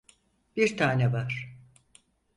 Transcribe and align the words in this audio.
Bir 0.55 0.77
tane 0.77 1.13
var. 1.13 1.55